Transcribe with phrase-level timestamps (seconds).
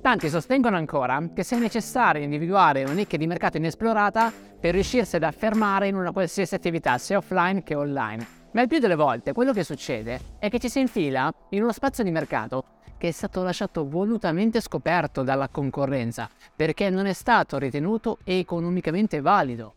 [0.00, 5.24] Tanti sostengono ancora che sia necessario individuare una nicchia di mercato inesplorata per riuscirsi ad
[5.24, 8.26] affermare in una qualsiasi attività, sia offline che online.
[8.52, 11.72] Ma il più delle volte quello che succede è che ci si infila in uno
[11.72, 12.64] spazio di mercato
[12.96, 19.74] che è stato lasciato volutamente scoperto dalla concorrenza perché non è stato ritenuto economicamente valido.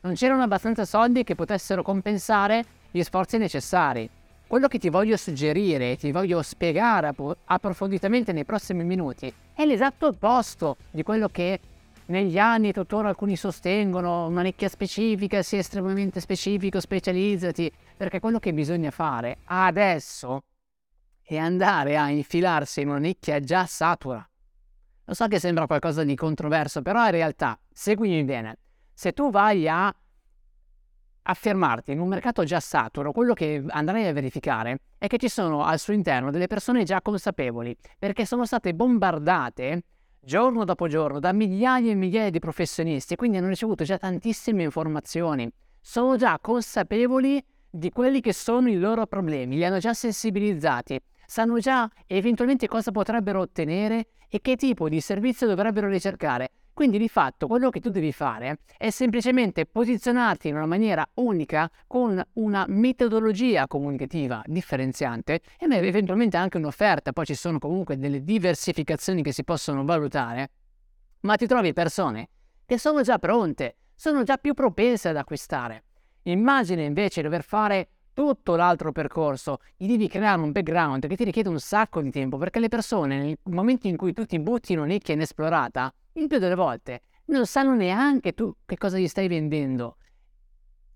[0.00, 4.08] Non c'erano abbastanza soldi che potessero compensare gli sforzi necessari.
[4.48, 7.12] Quello che ti voglio suggerire ti voglio spiegare
[7.46, 11.58] approfonditamente nei prossimi minuti è l'esatto opposto di quello che
[12.06, 18.52] negli anni tuttora alcuni sostengono, una nicchia specifica, sia estremamente specifico, specializzati, perché quello che
[18.52, 20.44] bisogna fare adesso
[21.20, 24.24] è andare a infilarsi in una nicchia già satura.
[25.06, 28.58] Lo so che sembra qualcosa di controverso, però in realtà, seguimi bene,
[28.94, 29.92] se tu vai a
[31.28, 35.64] affermarti in un mercato già saturo, quello che andrai a verificare è che ci sono
[35.64, 39.82] al suo interno delle persone già consapevoli, perché sono state bombardate
[40.20, 44.62] giorno dopo giorno da migliaia e migliaia di professionisti e quindi hanno ricevuto già tantissime
[44.62, 45.48] informazioni.
[45.80, 51.58] Sono già consapevoli di quelli che sono i loro problemi, li hanno già sensibilizzati, sanno
[51.58, 56.50] già eventualmente cosa potrebbero ottenere e che tipo di servizio dovrebbero ricercare.
[56.76, 61.70] Quindi di fatto quello che tu devi fare è semplicemente posizionarti in una maniera unica
[61.86, 69.22] con una metodologia comunicativa differenziante e eventualmente anche un'offerta, poi ci sono comunque delle diversificazioni
[69.22, 70.50] che si possono valutare,
[71.20, 72.28] ma ti trovi persone
[72.66, 75.84] che sono già pronte, sono già più propense ad acquistare.
[76.24, 81.48] Immagina invece dover fare tutto l'altro percorso, gli devi creare un background che ti richiede
[81.48, 84.80] un sacco di tempo perché le persone nel momento in cui tu ti butti in
[84.80, 89.96] un'nicchia inesplorata il più delle volte non sanno neanche tu che cosa gli stai vendendo.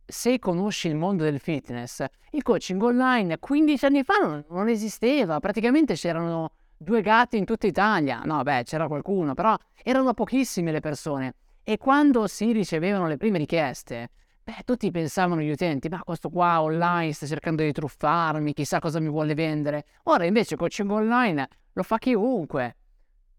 [0.07, 5.39] Se conosci il mondo del fitness, il coaching online 15 anni fa non, non esisteva,
[5.41, 8.23] praticamente c'erano due gatti in tutta Italia.
[8.25, 11.35] No, beh, c'era qualcuno, però erano pochissime le persone.
[11.63, 14.11] E quando si ricevevano le prime richieste,
[14.43, 18.99] beh, tutti pensavano gli utenti, ma questo qua online sta cercando di truffarmi, chissà cosa
[18.99, 19.85] mi vuole vendere.
[20.05, 22.77] Ora invece coaching online lo fa chiunque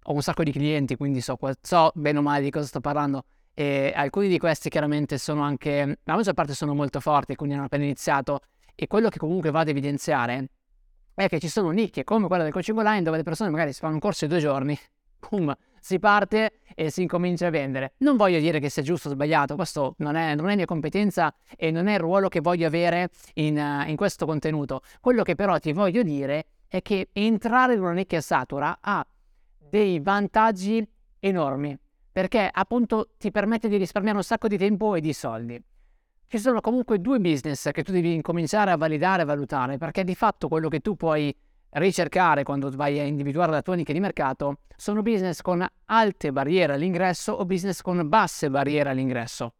[0.03, 3.25] ho un sacco di clienti, quindi so, so bene o male di cosa sto parlando.
[3.53, 7.65] E alcuni di questi chiaramente sono anche, la maggior parte sono molto forti, quindi hanno
[7.65, 8.39] appena iniziato.
[8.73, 10.49] E quello che comunque vado ad evidenziare
[11.13, 13.79] è che ci sono nicchie come quella del coaching online dove le persone magari si
[13.79, 14.77] fanno un corso di due giorni,
[15.29, 17.93] boom, si parte e si incomincia a vendere.
[17.97, 21.33] Non voglio dire che sia giusto o sbagliato, questo non è, non è mia competenza
[21.57, 24.81] e non è il ruolo che voglio avere in, uh, in questo contenuto.
[24.99, 29.05] Quello che però ti voglio dire è che entrare in una nicchia satura ha
[29.71, 30.85] dei vantaggi
[31.19, 31.77] enormi
[32.11, 35.63] perché appunto ti permette di risparmiare un sacco di tempo e di soldi.
[36.27, 40.13] Ci sono comunque due business che tu devi incominciare a validare e valutare perché di
[40.13, 41.33] fatto quello che tu puoi
[41.69, 46.73] ricercare quando vai a individuare la tua nicchia di mercato sono business con alte barriere
[46.73, 49.53] all'ingresso o business con basse barriere all'ingresso.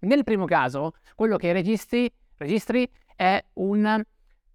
[0.00, 4.04] Nel primo caso, quello che registri, registri è un,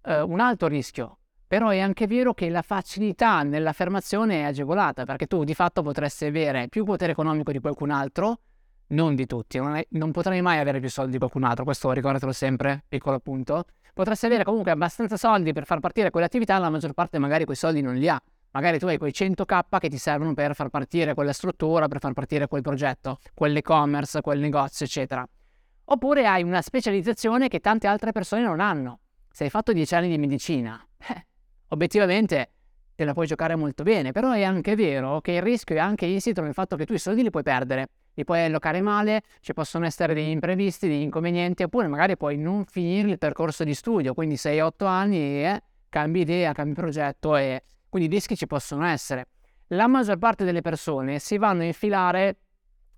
[0.02, 1.18] uh, un alto rischio,
[1.54, 6.24] però è anche vero che la facilità nell'affermazione è agevolata, perché tu di fatto potresti
[6.24, 8.40] avere più potere economico di qualcun altro,
[8.88, 11.92] non di tutti, non, è, non potrai mai avere più soldi di qualcun altro, questo
[11.92, 13.66] ricordatelo sempre, piccolo appunto.
[13.94, 17.80] Potresti avere comunque abbastanza soldi per far partire quell'attività, la maggior parte magari quei soldi
[17.82, 18.20] non li ha.
[18.50, 22.14] Magari tu hai quei 100k che ti servono per far partire quella struttura, per far
[22.14, 25.24] partire quel progetto, quell'e-commerce, quel negozio, eccetera.
[25.84, 28.98] Oppure hai una specializzazione che tante altre persone non hanno.
[29.30, 31.26] Se hai fatto 10 anni di medicina, eh,
[31.68, 32.50] obiettivamente
[32.94, 36.06] te la puoi giocare molto bene, però è anche vero che il rischio è anche
[36.06, 39.52] insito nel fatto che tu i soldi li puoi perdere, li puoi allocare male, ci
[39.52, 44.14] possono essere degli imprevisti, degli inconvenienti, oppure magari puoi non finire il percorso di studio,
[44.14, 49.28] quindi 6-8 anni e cambi idea, cambi progetto e quindi i rischi ci possono essere.
[49.68, 52.36] La maggior parte delle persone si vanno a infilare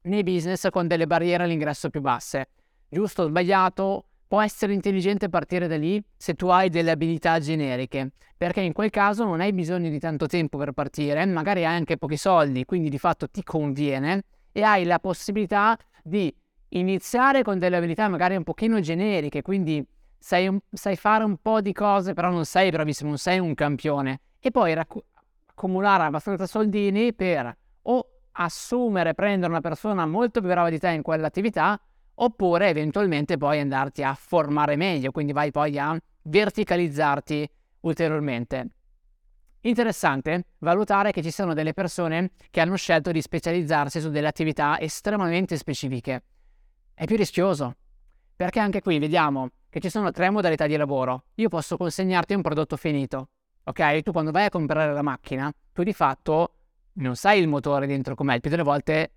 [0.03, 2.49] nei business con delle barriere all'ingresso più basse.
[2.89, 8.11] Giusto o sbagliato, Può essere intelligente partire da lì se tu hai delle abilità generiche,
[8.37, 11.97] perché in quel caso non hai bisogno di tanto tempo per partire, magari hai anche
[11.97, 16.35] pochi soldi, quindi di fatto ti conviene e hai la possibilità di
[16.71, 19.87] iniziare con delle abilità magari un pochino generiche, quindi
[20.19, 23.55] sai, un, sai fare un po' di cose, però non sei bravissimo, non sei un
[23.55, 25.05] campione, e poi racc-
[25.47, 31.03] accumulare abbastanza soldini per o assumere, prendere una persona molto più brava di te in
[31.03, 31.81] quell'attività,
[32.17, 37.49] oppure eventualmente poi andarti a formare meglio, quindi vai poi a verticalizzarti
[37.81, 38.69] ulteriormente.
[39.63, 44.79] Interessante valutare che ci sono delle persone che hanno scelto di specializzarsi su delle attività
[44.81, 46.23] estremamente specifiche.
[46.95, 47.77] È più rischioso,
[48.37, 51.25] perché anche qui vediamo che ci sono tre modalità di lavoro.
[51.35, 53.31] Io posso consegnarti un prodotto finito,
[53.65, 54.03] ok?
[54.03, 56.53] Tu quando vai a comprare la macchina, tu di fatto
[56.95, 59.11] non sai il motore dentro com'è, il più delle volte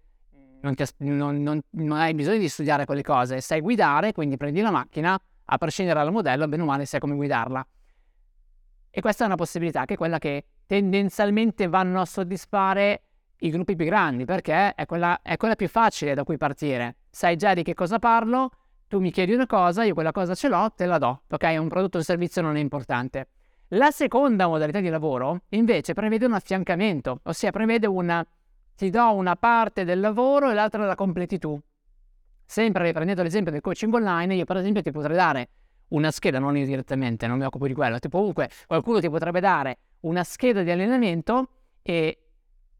[0.61, 4.61] non, ti, non, non, non, hai bisogno di studiare quelle cose, sai guidare, quindi prendi
[4.61, 5.19] la macchina,
[5.51, 7.65] a prescindere dal modello, bene o male sai come guidarla.
[8.91, 13.03] E questa è una possibilità che è quella che tendenzialmente vanno a soddisfare
[13.39, 16.97] i gruppi più grandi, perché è quella, è quella più facile da cui partire.
[17.09, 18.49] Sai già di che cosa parlo,
[18.87, 21.23] tu mi chiedi una cosa, io quella cosa ce l'ho, te la do.
[21.29, 23.29] Ok, un prodotto o un servizio non è importante.
[23.73, 28.25] La seconda modalità di lavoro invece prevede un affiancamento, ossia prevede una
[28.79, 31.59] ti do una parte del lavoro e l'altra la completi tu.
[32.45, 35.49] Sempre riprendendo l'esempio del coaching online, io per esempio ti potrei dare
[35.89, 39.41] una scheda, non io direttamente, non mi occupo di quello, tipo comunque qualcuno ti potrebbe
[39.41, 41.49] dare una scheda di allenamento
[41.81, 42.19] e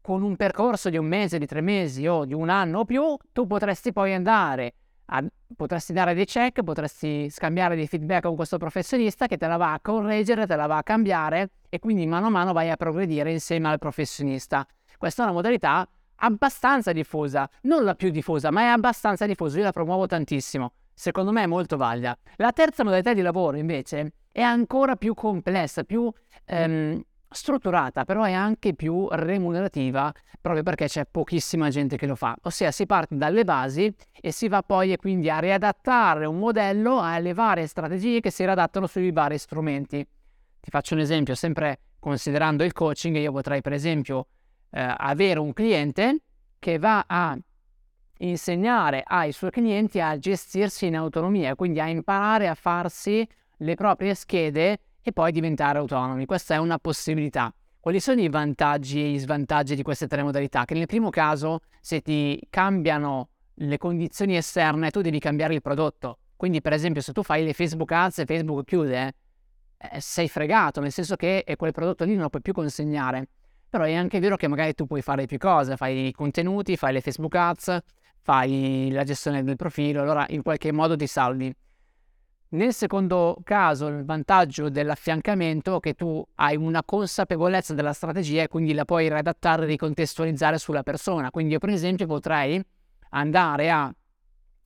[0.00, 3.14] con un percorso di un mese, di tre mesi o di un anno o più,
[3.30, 4.72] tu potresti poi andare,
[5.04, 5.22] a,
[5.54, 9.74] potresti dare dei check, potresti scambiare dei feedback con questo professionista che te la va
[9.74, 13.30] a correggere, te la va a cambiare e quindi mano a mano vai a progredire
[13.30, 14.66] insieme al professionista.
[15.00, 19.64] Questa è una modalità abbastanza diffusa, non la più diffusa, ma è abbastanza diffusa, io
[19.64, 20.74] la promuovo tantissimo.
[20.92, 22.14] Secondo me è molto valida.
[22.36, 26.12] La terza modalità di lavoro invece è ancora più complessa, più
[26.44, 32.36] ehm, strutturata, però è anche più remunerativa proprio perché c'è pochissima gente che lo fa.
[32.42, 37.32] Ossia si parte dalle basi e si va poi quindi a riadattare un modello alle
[37.32, 40.06] varie strategie che si riadattano sui vari strumenti.
[40.60, 44.26] Ti faccio un esempio, sempre considerando il coaching, io potrei per esempio
[44.70, 46.20] eh, avere un cliente
[46.58, 47.36] che va a
[48.18, 53.26] insegnare ai suoi clienti a gestirsi in autonomia, quindi a imparare a farsi
[53.58, 56.26] le proprie schede e poi diventare autonomi.
[56.26, 57.52] Questa è una possibilità.
[57.80, 60.66] Quali sono i vantaggi e gli svantaggi di queste tre modalità?
[60.66, 66.18] Che nel primo caso, se ti cambiano le condizioni esterne, tu devi cambiare il prodotto.
[66.36, 69.14] Quindi, per esempio, se tu fai le Facebook Ads e Facebook chiude,
[69.78, 73.28] eh, sei fregato, nel senso che quel prodotto lì non lo puoi più consegnare.
[73.70, 76.92] Però è anche vero che magari tu puoi fare più cose, fai i contenuti, fai
[76.92, 77.78] le Facebook Ads,
[78.20, 81.54] fai la gestione del profilo, allora in qualche modo ti salvi.
[82.52, 88.48] Nel secondo caso, il vantaggio dell'affiancamento è che tu hai una consapevolezza della strategia e
[88.48, 91.30] quindi la puoi redattare e ricontestualizzare sulla persona.
[91.30, 92.60] Quindi io per esempio potrei
[93.10, 93.94] andare a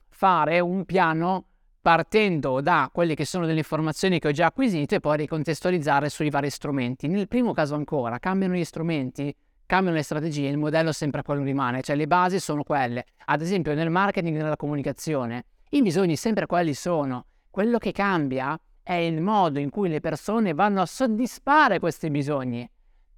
[0.09, 1.49] fare un piano
[1.85, 6.31] partendo da quelle che sono delle informazioni che ho già acquisito e poi ricontestualizzare sui
[6.31, 7.09] vari strumenti.
[7.09, 9.37] Nel primo caso ancora cambiano gli strumenti,
[9.67, 13.05] cambiano le strategie, il modello sempre quello rimane, cioè le basi sono quelle.
[13.27, 17.27] Ad esempio nel marketing e nella comunicazione, i bisogni sempre quelli sono.
[17.51, 22.67] Quello che cambia è il modo in cui le persone vanno a soddisfare questi bisogni.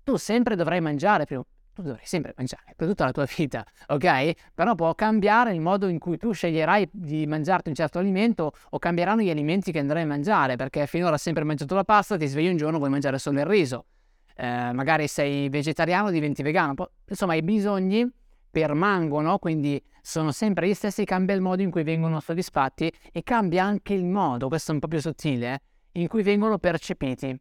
[0.02, 1.40] Tu sempre dovrai mangiare più,
[1.82, 4.32] tu dovrai sempre mangiare per tutta la tua vita, ok?
[4.54, 8.78] Però può cambiare il modo in cui tu sceglierai di mangiarti un certo alimento o
[8.78, 12.26] cambieranno gli alimenti che andrai a mangiare, perché finora hai sempre mangiato la pasta, ti
[12.26, 13.86] svegli un giorno vuoi mangiare solo il riso.
[14.34, 16.74] Eh, magari sei vegetariano, diventi vegano.
[17.06, 18.10] Insomma, i bisogni
[18.50, 23.64] permangono, quindi sono sempre gli stessi, cambia il modo in cui vengono soddisfatti e cambia
[23.64, 25.60] anche il modo, questo è un po' più sottile,
[25.92, 27.38] eh, in cui vengono percepiti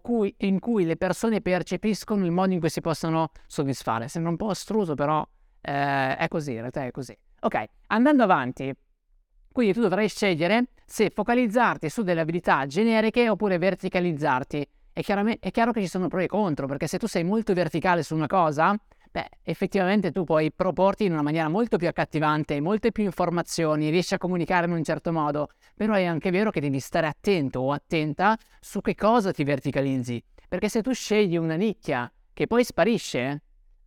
[0.00, 4.08] cui, in cui le persone percepiscono il modo in cui si possono soddisfare.
[4.08, 5.26] Sembra un po' astruso, però
[5.60, 7.16] eh, è così, in realtà è così.
[7.40, 8.74] Ok, andando avanti,
[9.52, 14.68] quindi tu dovrai scegliere se focalizzarti su delle abilità generiche oppure verticalizzarti.
[14.92, 18.02] È, è chiaro che ci sono pro e contro, perché se tu sei molto verticale
[18.02, 18.76] su una cosa,
[19.14, 24.14] beh, effettivamente tu puoi proporti in una maniera molto più accattivante, molte più informazioni, riesci
[24.14, 27.70] a comunicare in un certo modo, però è anche vero che devi stare attento o
[27.70, 33.42] attenta su che cosa ti verticalizzi, perché se tu scegli una nicchia che poi sparisce,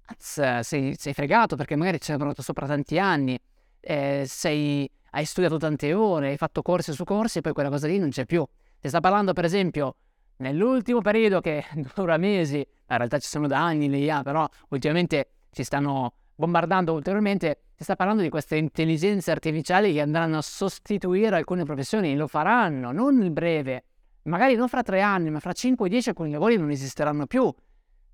[0.05, 3.37] azz, sei, sei, fregato perché magari ci hai lavorato sopra tanti anni,
[3.81, 7.87] eh, sei, hai studiato tante ore, hai fatto corsi su corsi e poi quella cosa
[7.87, 8.47] lì non c'è più.
[8.79, 9.97] Ti sta parlando per esempio
[10.37, 11.63] nell'ultimo periodo che
[11.95, 16.93] dura mesi, in realtà ci sono da anni le IA, però ultimamente ci stanno bombardando
[16.93, 22.27] ulteriormente, si sta parlando di queste intelligenze artificiali che andranno a sostituire alcune professioni, lo
[22.27, 23.83] faranno, non nel breve,
[24.23, 27.51] magari non fra tre anni, ma fra 5-10 alcuni lavori non esisteranno più.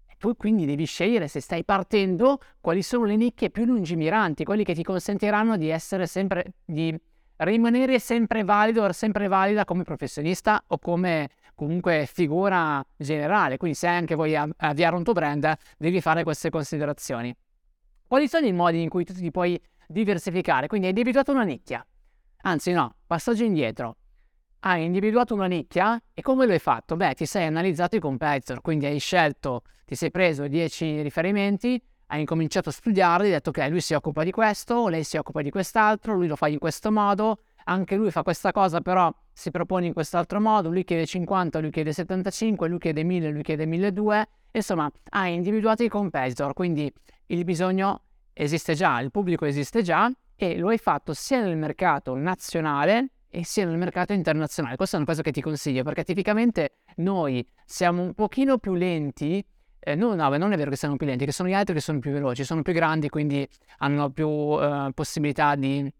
[0.05, 4.63] E tu quindi devi scegliere se stai partendo quali sono le nicchie più lungimiranti, quelli
[4.63, 6.97] che ti consentiranno di essere sempre, di
[7.37, 14.15] rimanere sempre valido, sempre valida come professionista o come comunque figura generale, quindi se anche
[14.15, 17.35] vuoi avviare un tuo brand devi fare queste considerazioni.
[18.07, 20.67] Quali sono i modi in cui tu ti puoi diversificare?
[20.67, 21.85] Quindi hai individuato una nicchia,
[22.41, 23.97] anzi no, passaggio indietro.
[24.65, 26.95] Hai individuato una nicchia e come lo hai fatto?
[26.95, 32.21] Beh, ti sei analizzato i competitor, quindi hai scelto, ti sei preso 10 riferimenti, hai
[32.21, 35.49] incominciato a studiarli, hai detto ok, lui si occupa di questo, lei si occupa di
[35.49, 39.87] quest'altro, lui lo fa in questo modo, anche lui fa questa cosa, però si propone
[39.87, 44.29] in quest'altro modo, lui chiede 50, lui chiede 75, lui chiede 1000, lui chiede 1200,
[44.51, 46.91] insomma hai individuato i competitor, quindi
[47.27, 48.01] il bisogno
[48.33, 53.43] esiste già, il pubblico esiste già e lo hai fatto sia nel mercato nazionale e
[53.43, 54.75] sia nel mercato internazionale.
[54.75, 59.43] Questa è una cosa che ti consiglio perché tipicamente noi siamo un pochino più lenti
[59.85, 61.81] eh, no, no, non è vero che siamo più lenti, che sono gli altri che
[61.81, 63.45] sono più veloci, sono più grandi, quindi
[63.79, 65.91] hanno più eh, possibilità di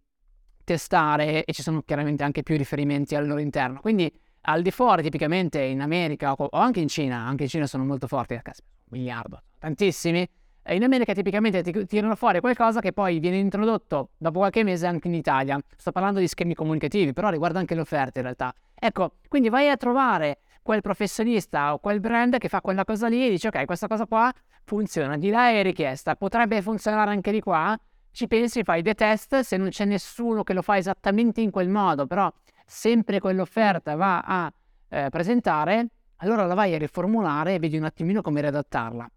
[0.64, 3.80] testare e ci sono chiaramente anche più riferimenti al loro interno.
[3.80, 7.86] Quindi al di fuori, tipicamente in America o, anche in Cina, anche in Cina sono
[7.86, 8.42] molto forti, un
[8.90, 10.28] miliardo, tantissimi.
[10.70, 15.08] In America tipicamente ti tirano fuori qualcosa che poi viene introdotto dopo qualche mese anche
[15.10, 15.60] in Italia.
[15.76, 18.54] Sto parlando di schemi comunicativi, però riguarda anche le offerte in realtà.
[18.74, 23.26] Ecco, quindi vai a trovare quel professionista o quel brand che fa quella cosa lì
[23.26, 27.42] e dice ok, questa cosa qua funziona, di là è richiesta, potrebbe funzionare anche di
[27.42, 27.78] qua,
[28.14, 31.68] ci pensi, fai dei test, se non c'è nessuno che lo fa esattamente in quel
[31.68, 32.32] modo, però
[32.66, 34.54] sempre quell'offerta va a
[34.90, 39.10] eh, presentare, allora la vai a riformulare e vedi un attimino come riadattarla.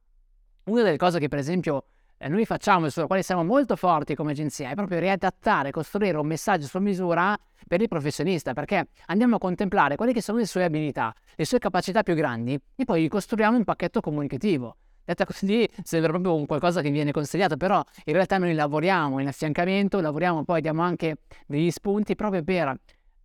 [0.64, 1.84] Una delle cose che per esempio
[2.16, 6.16] eh, noi facciamo e sulla quale siamo molto forti come agenzia è proprio riadattare, costruire
[6.16, 7.38] un messaggio su misura
[7.68, 11.58] per il professionista, perché andiamo a contemplare quelle che sono le sue abilità, le sue
[11.58, 14.76] capacità più grandi e poi costruiamo un pacchetto comunicativo.
[15.06, 19.28] Detta così sembra proprio un qualcosa che viene consigliato, però in realtà noi lavoriamo in
[19.28, 22.74] affiancamento, lavoriamo poi, diamo anche degli spunti proprio per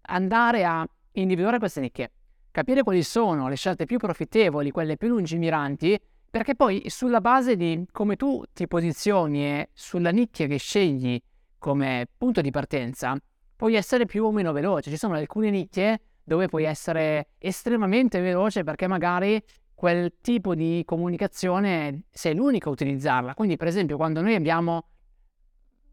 [0.01, 2.11] andare a individuare queste nicchie,
[2.51, 7.83] capire quali sono le scelte più profittevoli, quelle più lungimiranti perché poi sulla base di
[7.91, 11.19] come tu ti posizioni e sulla nicchia che scegli
[11.57, 13.17] come punto di partenza,
[13.55, 14.91] puoi essere più o meno veloce.
[14.91, 19.43] Ci sono alcune nicchie dove puoi essere estremamente veloce perché magari
[19.81, 23.33] quel tipo di comunicazione sei l'unico a utilizzarla.
[23.33, 24.83] Quindi, per esempio, quando noi abbiamo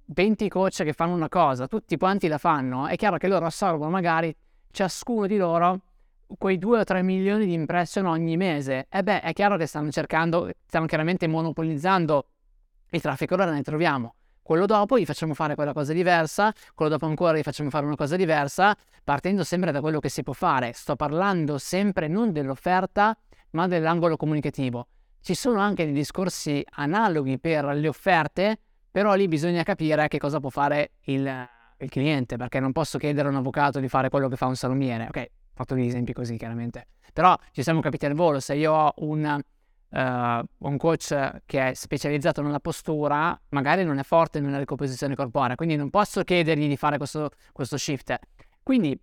[0.05, 3.89] 20 coach che fanno una cosa, tutti quanti la fanno, è chiaro che loro assorbono
[3.89, 4.37] magari
[4.71, 5.81] ciascuno di loro
[6.37, 8.89] quei 2 o 3 milioni di impression ogni mese.
[8.91, 12.27] E beh, è chiaro che stanno cercando, stanno chiaramente monopolizzando
[12.91, 14.17] il traffico, allora ne troviamo.
[14.43, 17.97] Quello dopo gli facciamo fare quella cosa diversa, quello dopo ancora gli facciamo fare una
[17.97, 20.73] cosa diversa, partendo sempre da quello che si può fare.
[20.75, 23.17] Sto parlando sempre non dell'offerta,
[23.51, 24.87] ma dell'angolo comunicativo.
[25.21, 28.59] Ci sono anche dei discorsi analoghi per le offerte,
[28.91, 33.29] però lì bisogna capire che cosa può fare il, il cliente, perché non posso chiedere
[33.29, 35.07] a un avvocato di fare quello che fa un salumiere.
[35.09, 36.87] Ok, fatto degli esempi così chiaramente.
[37.13, 39.41] Però ci siamo capiti al volo, se io ho un,
[39.89, 45.57] uh, un coach che è specializzato nella postura, magari non è forte nella ricomposizione corporea,
[45.57, 48.17] quindi non posso chiedergli di fare questo, questo shift.
[48.63, 48.99] Quindi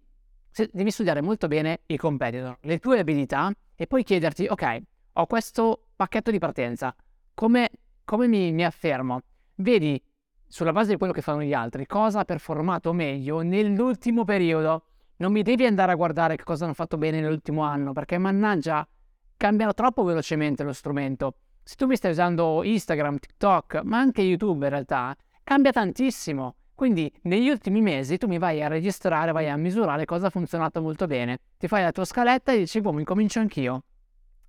[0.71, 4.81] devi studiare molto bene i competitor, le tue abilità e poi chiederti, ok,
[5.13, 6.95] ho questo pacchetto di partenza,
[7.33, 7.69] come,
[8.03, 9.21] come mi, mi affermo?
[9.55, 10.01] Vedi
[10.47, 14.85] sulla base di quello che fanno gli altri, cosa ha performato meglio nell'ultimo periodo
[15.17, 18.85] non mi devi andare a guardare che cosa hanno fatto bene nell'ultimo anno, perché mannaggia,
[19.37, 21.35] cambia troppo velocemente lo strumento.
[21.63, 26.55] Se tu mi stai usando Instagram, TikTok, ma anche YouTube in realtà, cambia tantissimo.
[26.75, 30.81] Quindi negli ultimi mesi tu mi vai a registrare, vai a misurare cosa ha funzionato
[30.81, 31.39] molto bene.
[31.57, 33.83] Ti fai la tua scaletta e dici, boh, mi comincio anch'io.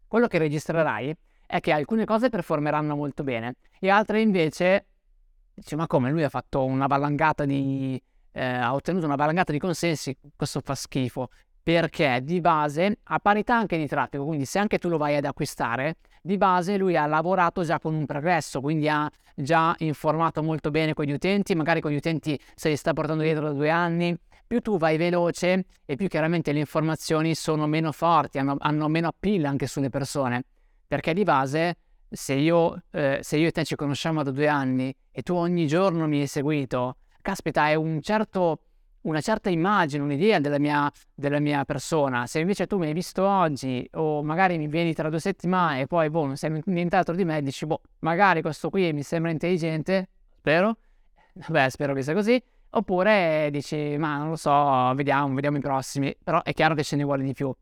[0.06, 1.16] Quello che registrerai
[1.47, 4.87] è che alcune cose performeranno molto bene e altre invece
[5.54, 8.00] dici, ma come, lui ha fatto una valangata di
[8.37, 11.30] eh, ha ottenuto una valangata di consensi, questo fa schifo,
[11.62, 15.25] perché di base, a parità anche di traffico, quindi se anche tu lo vai ad
[15.25, 20.71] acquistare, di base lui ha lavorato già con un progresso, quindi ha già informato molto
[20.71, 23.71] bene con gli utenti, magari con gli utenti se li sta portando dietro da due
[23.71, 24.14] anni,
[24.47, 29.09] più tu vai veloce e più chiaramente le informazioni sono meno forti, hanno, hanno meno
[29.09, 30.45] appeal anche sulle persone,
[30.87, 31.76] perché di base
[32.09, 35.66] se io, eh, se io e te ci conosciamo da due anni e tu ogni
[35.66, 38.61] giorno mi hai seguito, caspita, è un certo,
[39.06, 42.26] una certa immagine, un'idea della mia, della mia, persona.
[42.26, 45.86] Se invece tu mi hai visto oggi o magari mi vieni tra due settimane e
[45.86, 50.08] poi boh, non sai nient'altro di me, dici boh, magari questo qui mi sembra intelligente,
[50.36, 50.76] spero,
[51.48, 56.14] beh spero che sia così, oppure dici ma non lo so, vediamo, vediamo i prossimi,
[56.22, 57.54] però è chiaro che ce ne vuole di più.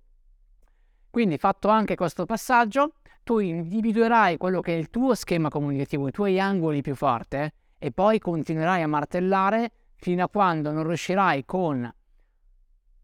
[1.10, 6.10] Quindi fatto anche questo passaggio, tu individuerai quello che è il tuo schema comunicativo, i
[6.10, 11.92] tuoi angoli più forti e poi continuerai a martellare fino a quando non riuscirai con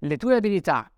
[0.03, 0.91] le tue abilità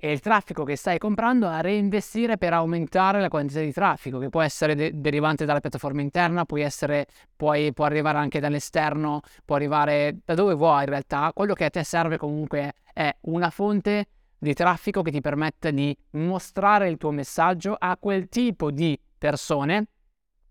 [0.00, 4.28] e il traffico che stai comprando a reinvestire per aumentare la quantità di traffico che
[4.28, 9.56] può essere de- derivante dalla piattaforma interna, può, essere, puoi, può arrivare anche dall'esterno, può
[9.56, 11.32] arrivare da dove vuoi in realtà.
[11.34, 14.06] Quello che a te serve comunque è una fonte
[14.38, 19.86] di traffico che ti permette di mostrare il tuo messaggio a quel tipo di persone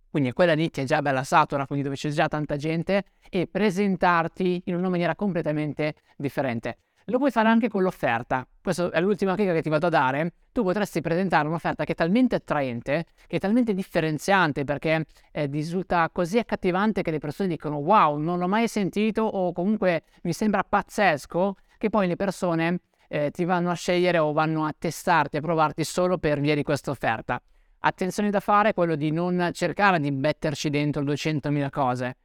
[0.10, 4.64] quindi è quella nicchia già bella satura, quindi dove c'è già tanta gente, e presentarti
[4.66, 6.78] in una maniera completamente differente.
[7.10, 8.46] Lo puoi fare anche con l'offerta.
[8.62, 10.34] Questa è l'ultima chicca che ti vado a dare.
[10.52, 16.10] Tu potresti presentare un'offerta che è talmente attraente, che è talmente differenziante perché eh, risulta
[16.12, 20.66] così accattivante che le persone dicono wow, non l'ho mai sentito o comunque mi sembra
[20.68, 25.42] pazzesco, che poi le persone eh, ti vanno a scegliere o vanno a testarti, a
[25.42, 27.42] provarti solo per via di questa offerta.
[27.88, 32.18] Attenzione da fare è quello di non cercare di metterci dentro 200.000 cose.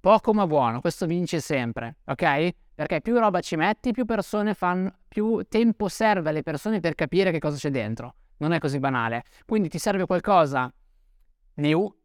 [0.00, 2.50] Poco ma buono, questo vince sempre, ok?
[2.74, 7.30] Perché più roba ci metti, più persone fanno, più tempo serve alle persone per capire
[7.30, 8.14] che cosa c'è dentro.
[8.38, 9.22] Non è così banale.
[9.46, 10.72] Quindi ti serve qualcosa
[11.54, 11.96] new,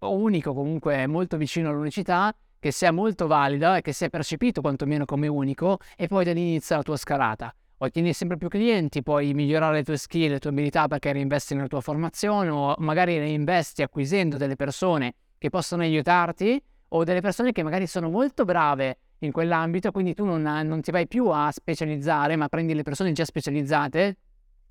[0.00, 5.06] o unico comunque molto vicino all'unicità, che sia molto valido e che sia percepito quantomeno
[5.06, 7.54] come unico, e poi da lì inizia la tua scalata.
[7.80, 11.68] Ottieni sempre più clienti, puoi migliorare le tue skill, le tue abilità perché reinvesti nella
[11.68, 17.62] tua formazione o magari reinvesti acquisendo delle persone che possono aiutarti o delle persone che
[17.62, 22.34] magari sono molto brave in quell'ambito, quindi tu non, non ti vai più a specializzare,
[22.34, 24.16] ma prendi le persone già specializzate,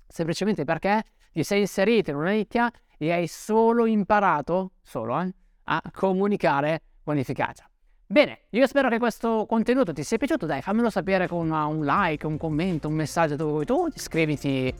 [0.06, 5.32] semplicemente perché ti sei inserito in una nicchia e hai solo imparato, solo, eh,
[5.64, 7.66] a comunicare con efficacia.
[8.10, 12.24] Bene, io spero che questo contenuto ti sia piaciuto, dai fammelo sapere con un like,
[12.24, 14.72] un commento, un messaggio dove vuoi tu, iscriviti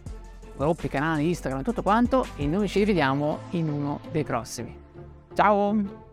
[0.56, 4.74] gruppi, canali, Instagram, tutto quanto e noi ci rivediamo in uno dei prossimi.
[5.34, 6.07] Ciao!